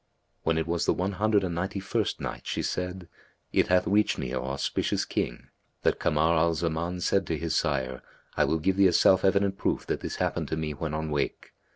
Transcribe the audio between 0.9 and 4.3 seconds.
One Hundred and Ninety first Night, She said, It hath reached